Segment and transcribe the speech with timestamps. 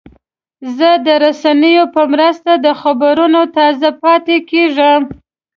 [0.77, 5.01] زه د رسنیو په مرسته د خبرونو تازه پاتې کېږم.